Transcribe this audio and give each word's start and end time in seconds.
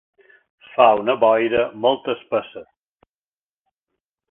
Fa 0.77 0.87
una 1.01 1.15
boira 1.25 1.61
molt 1.85 2.09
espessa. 2.15 2.65